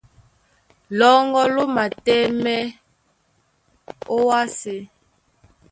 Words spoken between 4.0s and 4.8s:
ówásē.